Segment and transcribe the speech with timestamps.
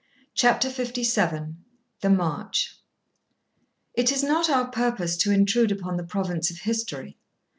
[0.33, 1.57] CHAPTER LVII
[2.01, 2.79] THE MARCH
[3.93, 7.19] It is not our purpose to intrude upon the province of history.